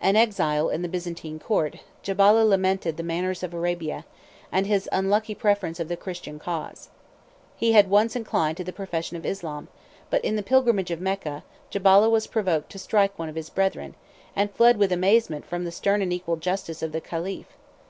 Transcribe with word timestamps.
An 0.00 0.16
exile 0.16 0.70
in 0.70 0.80
the 0.80 0.88
Byzantine 0.88 1.38
court, 1.38 1.80
Jabalah 2.02 2.44
lamented 2.48 2.96
the 2.96 3.02
manners 3.02 3.42
of 3.42 3.52
Arabia, 3.52 4.06
and 4.50 4.66
his 4.66 4.88
unlucky 4.90 5.34
preference 5.34 5.78
of 5.78 5.88
the 5.88 5.98
Christian 5.98 6.38
cause. 6.38 6.88
78 7.56 7.66
He 7.66 7.72
had 7.74 7.90
once 7.90 8.16
inclined 8.16 8.56
to 8.56 8.64
the 8.64 8.72
profession 8.72 9.18
of 9.18 9.26
Islam; 9.26 9.68
but 10.08 10.24
in 10.24 10.34
the 10.34 10.42
pilgrimage 10.42 10.90
of 10.90 11.02
Mecca, 11.02 11.44
Jabalah 11.70 12.08
was 12.08 12.26
provoked 12.26 12.72
to 12.72 12.78
strike 12.78 13.18
one 13.18 13.28
of 13.28 13.34
his 13.36 13.50
brethren, 13.50 13.96
and 14.34 14.50
fled 14.50 14.78
with 14.78 14.92
amazement 14.92 15.44
from 15.44 15.64
the 15.64 15.70
stern 15.70 16.00
and 16.00 16.10
equal 16.10 16.36
justice 16.36 16.80
of 16.82 16.92
the 16.92 17.02
caliph. 17.02 17.54